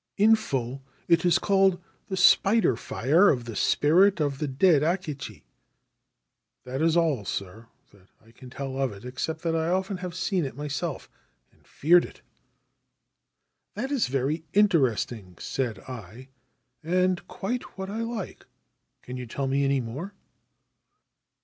c 0.17 0.23
In 0.23 0.35
full 0.35 0.81
it 1.07 1.23
is 1.23 1.37
called" 1.37 1.79
The 2.09 2.17
Spider 2.17 2.75
Fire 2.75 3.29
of 3.29 3.45
the 3.45 3.55
Spirit 3.55 4.19
of 4.19 4.39
the 4.39 4.47
Dead 4.47 4.81
Akechi." 4.81 5.43
That 6.65 6.81
is 6.81 6.97
all, 6.97 7.23
sir, 7.23 7.67
that 7.91 8.07
I 8.19 8.31
can 8.31 8.49
tell 8.49 8.79
of 8.81 8.91
it— 8.93 9.05
except 9.05 9.43
that 9.43 9.53
often 9.53 9.97
have 9.97 10.13
I 10.13 10.15
seen 10.15 10.43
it 10.43 10.55
myself, 10.55 11.07
and 11.51 11.67
feared 11.67 12.03
it.'' 12.05 12.21
That 13.75 13.91
is 13.91 14.07
very 14.07 14.43
interesting/ 14.53 15.37
said 15.39 15.77
I,' 15.81 16.29
and 16.83 17.27
quite 17.27 17.61
what 17.77 17.91
I 17.91 18.01
like. 18.01 18.47
Can 19.03 19.17
you 19.17 19.27
tell 19.27 19.45
me 19.45 19.63
any 19.63 19.81
more 19.81 20.15